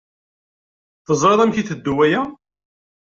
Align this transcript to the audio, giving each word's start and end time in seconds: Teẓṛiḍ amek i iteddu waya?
Teẓṛiḍ 1.05 1.39
amek 1.41 1.57
i 1.57 1.61
iteddu 1.63 1.93
waya? 1.97 2.21